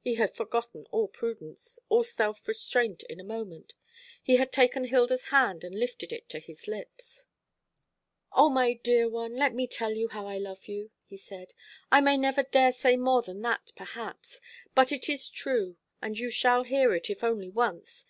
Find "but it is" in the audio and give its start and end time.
14.74-15.28